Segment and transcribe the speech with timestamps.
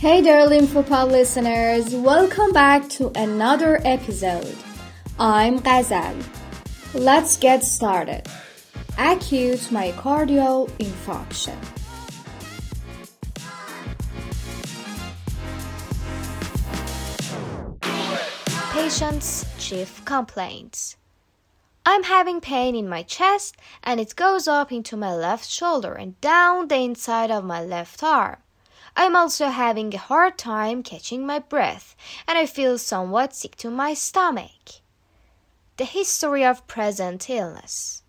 [0.00, 1.92] Hey there, Lymphopod listeners.
[1.92, 4.56] Welcome back to another episode.
[5.18, 6.14] I'm Ghazal.
[6.94, 8.22] Let's get started.
[8.96, 11.58] Acute myocardial infarction.
[18.70, 20.96] Patient's chief complaints.
[21.84, 26.20] I'm having pain in my chest and it goes up into my left shoulder and
[26.20, 28.36] down the inside of my left arm.
[29.00, 31.94] I'm also having a hard time catching my breath
[32.26, 34.82] and I feel somewhat sick to my stomach.
[35.76, 38.02] The history of present illness.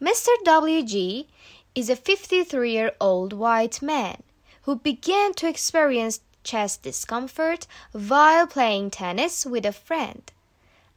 [0.00, 0.30] Mr.
[0.46, 1.26] WG
[1.74, 4.22] is a 53 year old white man
[4.62, 10.32] who began to experience chest discomfort while playing tennis with a friend.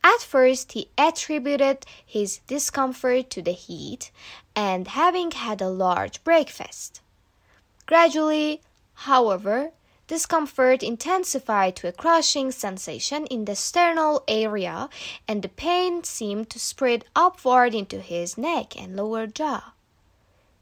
[0.02, 4.10] At first, he attributed his discomfort to the heat
[4.56, 7.02] and having had a large breakfast.
[7.86, 8.62] Gradually,
[9.06, 9.72] however,
[10.08, 14.90] discomfort intensified to a crushing sensation in the sternal area,
[15.28, 19.74] and the pain seemed to spread upward into his neck and lower jaw.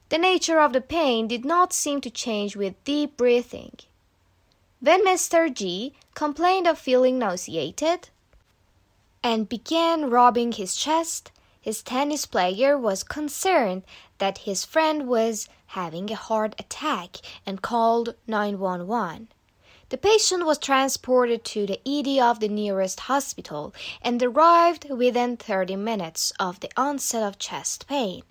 [0.09, 3.73] The nature of the pain did not seem to change with deep breathing.
[4.79, 5.53] When Mr.
[5.53, 8.09] G complained of feeling nauseated,
[9.21, 11.31] and began rubbing his chest,
[11.69, 13.83] his tennis player was concerned
[14.17, 19.27] that his friend was having a heart attack and called 911.
[19.89, 25.75] The patient was transported to the ED of the nearest hospital and arrived within 30
[25.75, 28.23] minutes of the onset of chest pain.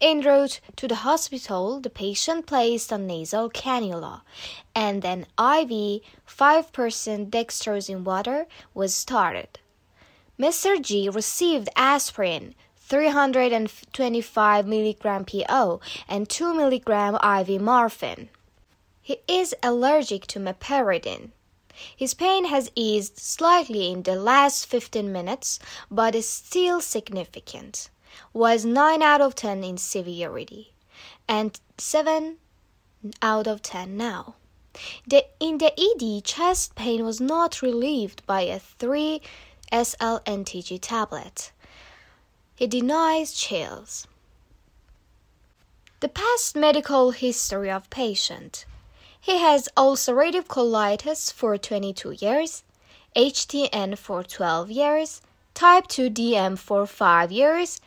[0.00, 4.22] En route to the hospital, the patient placed a nasal cannula,
[4.74, 9.58] and an IV 5% dextrose in water was started.
[10.38, 10.80] Mr.
[10.80, 18.28] G received aspirin 325 mg PO and 2 mg IV morphine.
[19.00, 21.30] He is allergic to meperidine.
[21.96, 25.58] His pain has eased slightly in the last 15 minutes,
[25.90, 27.90] but is still significant.
[28.32, 30.72] Was 9 out of 10 in severity
[31.26, 32.36] and 7
[33.20, 34.36] out of 10 now.
[35.06, 39.20] The, in the ED, chest pain was not relieved by a 3
[39.72, 41.50] SLNTG tablet.
[42.54, 44.06] He denies chills.
[46.00, 48.66] The past medical history of patient.
[49.18, 52.64] He has ulcerative colitis for 22 years,
[53.16, 55.22] HTN for 12 years,
[55.54, 57.80] type 2 DM for 5 years,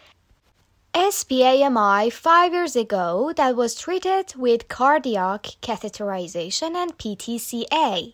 [0.96, 8.14] SBAMI 5 years ago that was treated with cardiac catheterization and PTCA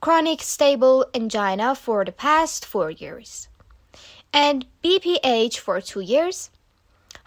[0.00, 3.48] chronic stable angina for the past four years,
[4.32, 6.50] and BPH for two years,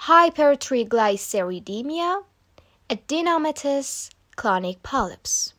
[0.01, 2.23] hypertriglyceridemia,
[2.89, 5.53] adenomatous colonic polyps.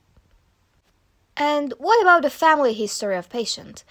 [1.37, 3.85] And what about the family history of patient?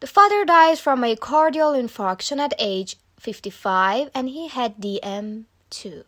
[0.00, 6.04] The father died from a cardiac infarction at age 55 and he had DM2.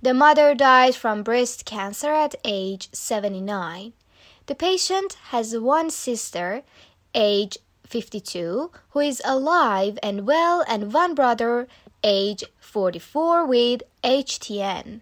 [0.00, 3.92] The mother died from breast cancer at age 79.
[4.46, 6.64] The patient has one sister,
[7.14, 7.56] age
[7.86, 11.66] 52, who is alive and well, and one brother,
[12.02, 15.00] age 44, with HTN.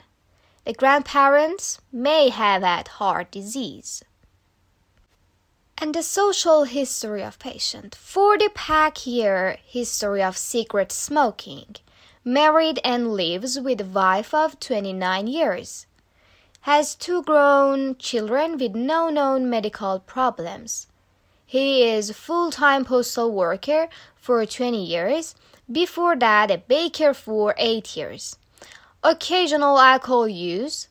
[0.64, 4.04] The grandparents may have had heart disease.
[5.76, 7.96] And the social history of patient.
[7.96, 11.74] 40 pack year history of secret smoking.
[12.24, 15.86] Married and lives with a wife of 29 years
[16.62, 20.86] has two grown children with no known medical problems.
[21.44, 25.34] He is full-time postal worker for 20 years,
[25.70, 28.36] before that a baker for 8 years.
[29.02, 30.88] Occasional alcohol use,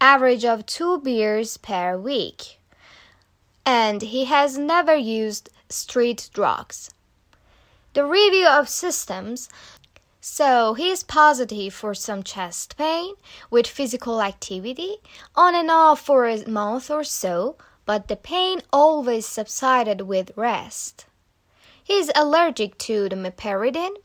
[0.00, 2.58] average of 2 beers per week.
[3.64, 6.90] And he has never used street drugs.
[7.94, 9.48] The review of systems
[10.24, 13.14] so he is positive for some chest pain
[13.50, 14.98] with physical activity
[15.34, 21.06] on and off for a month or so, but the pain always subsided with rest.
[21.82, 23.96] He is allergic to the meperidine,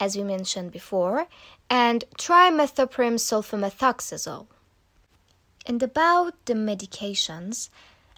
[0.00, 1.26] as we mentioned before,
[1.68, 4.46] and trimethoprim sulfamethoxazole.
[5.66, 7.68] And about the medications,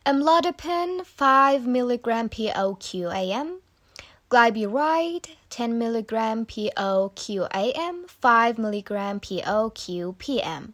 [0.07, 3.63] amlodipine 5 mg POQ AM
[4.31, 10.73] Glyburide 10 mg POQAM 5 mg POQPM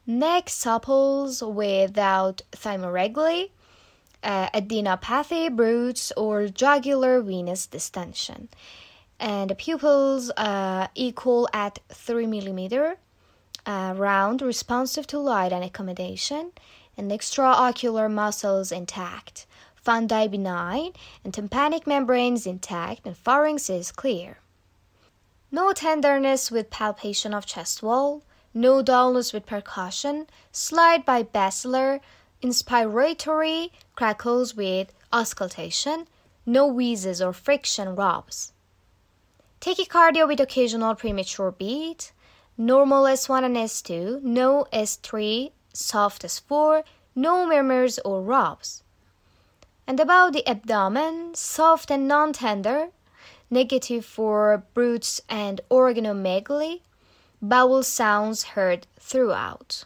[0.05, 3.51] Neck supple without thyromegaly,
[4.23, 8.49] uh, adenopathy, bruits, or jugular venous distension.
[9.19, 12.97] And the pupils uh, equal at 3 millimeter,
[13.65, 16.51] uh, round, responsive to light and accommodation,
[16.97, 19.45] and extraocular muscles intact
[19.83, 20.93] fundi benign,
[21.23, 24.37] and tympanic membranes intact, and pharynx is clear.
[25.51, 28.21] No tenderness with palpation of chest wall,
[28.53, 31.99] no dullness with percussion, slight bibasilar,
[32.41, 36.07] inspiratory crackles with auscultation,
[36.45, 38.53] no wheezes or friction rubs.
[39.59, 42.11] Tachycardia with occasional premature beat,
[42.57, 46.83] normal S1 and S2, no S3, soft S4,
[47.15, 48.83] no murmurs or rubs
[49.91, 52.91] and about the abdomen, soft and non tender,
[53.49, 56.79] negative for bruits and organomegaly,
[57.41, 59.83] bowel sounds heard throughout.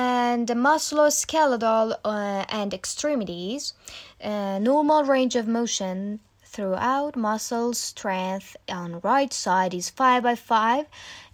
[0.00, 3.74] And musculoskeletal uh, and extremities,
[4.22, 10.86] uh, normal range of motion throughout muscle strength on right side is 5 by 5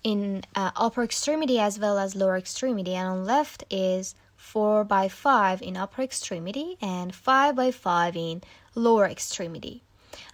[0.02, 5.08] in uh, upper extremity as well as lower extremity and on left is 4 by
[5.08, 8.42] 5 in upper extremity and 5 by 5 in
[8.74, 9.82] lower extremity.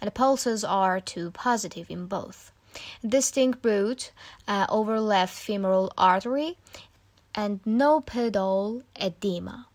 [0.01, 2.53] And the pulses are 2 positive in both.
[3.05, 4.13] Distinct bruit
[4.47, 6.57] uh, over left femoral artery
[7.35, 9.67] and no pedal edema.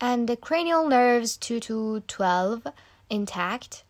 [0.00, 2.66] And the cranial nerves 2 to 12
[3.10, 3.82] intact.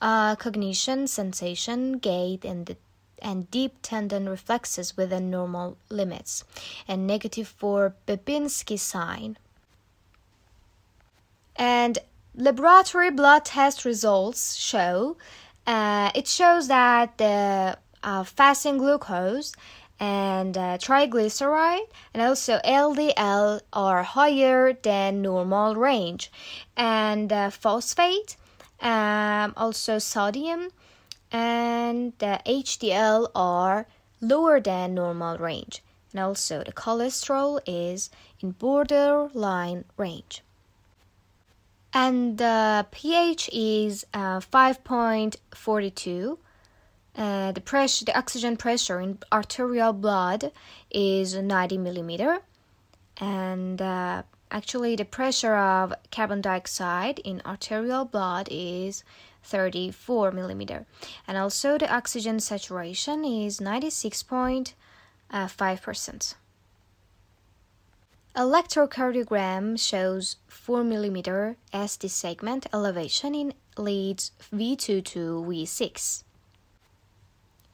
[0.00, 2.76] Uh, cognition, sensation, gait, and the
[3.20, 6.42] and deep tendon reflexes within normal limits,
[6.88, 9.38] and negative for Babinski sign.
[11.54, 12.00] And
[12.34, 15.16] laboratory blood test results show
[15.66, 19.54] uh, it shows that the uh, fasting glucose
[20.00, 26.30] and uh, triglyceride and also LDL are higher than normal range,
[26.76, 28.36] and uh, phosphate,
[28.80, 30.70] um, also sodium,
[31.30, 33.86] and the HDL are
[34.20, 38.10] lower than normal range, and also the cholesterol is
[38.40, 40.42] in borderline range.
[41.94, 46.38] And the pH is uh, 5.42.
[47.16, 50.50] Uh, the pressure, the oxygen pressure in arterial blood
[50.90, 52.40] is 90 millimeter,
[53.18, 59.04] and uh, actually the pressure of carbon dioxide in arterial blood is
[59.44, 60.86] 34 millimeter.
[61.28, 66.34] And also the oxygen saturation is 96.5 percent.
[68.34, 76.24] Electrocardiogram shows 4 millimeter ST segment elevation in leads V2 to V6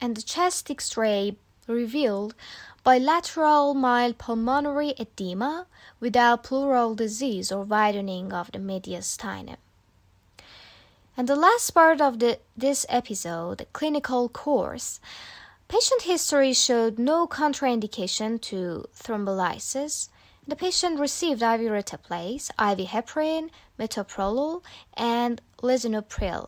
[0.01, 1.35] and the chest x-ray
[1.67, 2.35] revealed
[2.83, 5.67] bilateral mild pulmonary edema
[5.99, 9.57] without pleural disease or widening of the mediastinum
[11.19, 15.01] and the last part of the, this episode, the clinical course,
[15.67, 20.07] patient history showed no contraindication to thrombolysis.
[20.47, 24.63] The patient received IV reteplase, IV heparin, metoprolol,
[24.93, 26.47] and lisinopril.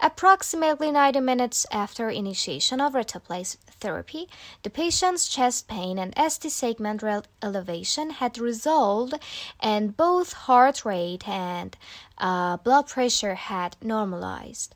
[0.00, 4.28] Approximately 90 minutes after initiation of reteplase therapy,
[4.64, 7.04] the patient's chest pain and ST segment
[7.40, 9.14] elevation had resolved,
[9.60, 11.76] and both heart rate and
[12.18, 14.74] uh, blood pressure had normalized.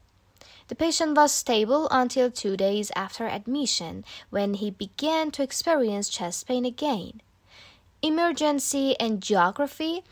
[0.68, 6.46] The patient was stable until two days after admission, when he began to experience chest
[6.46, 7.20] pain again.
[8.04, 10.02] Emergency angiography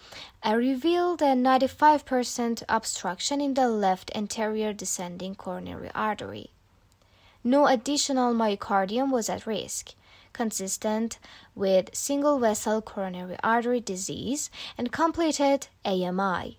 [0.42, 6.48] uh, revealed a 95% obstruction in the left anterior descending coronary artery.
[7.44, 9.94] No additional myocardium was at risk.
[10.32, 11.18] consistent
[11.54, 16.56] with single vessel coronary artery disease and completed AMI.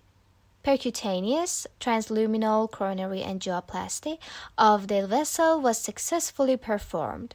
[0.62, 4.18] Percutaneous transluminal coronary angioplasty
[4.56, 7.34] of the vessel was successfully performed,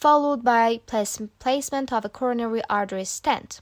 [0.00, 0.80] followed by
[1.38, 3.60] placement of a coronary artery stent.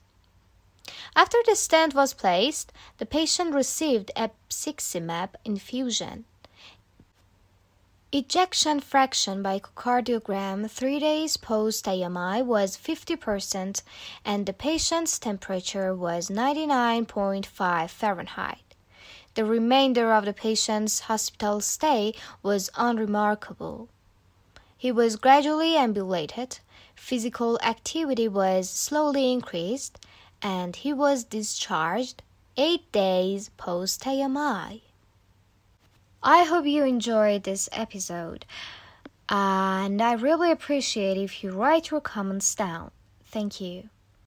[1.16, 6.24] After the stent was placed, the patient received a abciximab infusion.
[8.10, 13.82] Ejection fraction by echocardiogram three days post AMI was 50%,
[14.24, 18.74] and the patient's temperature was 99.5 Fahrenheit.
[19.34, 23.90] The remainder of the patient's hospital stay was unremarkable.
[24.80, 26.60] He was gradually ambulated,
[26.94, 29.98] physical activity was slowly increased,
[30.40, 32.22] and he was discharged
[32.56, 34.84] eight days post AMI.
[36.22, 38.46] I hope you enjoyed this episode,
[39.28, 42.92] and I really appreciate if you write your comments down.
[43.24, 43.90] Thank you.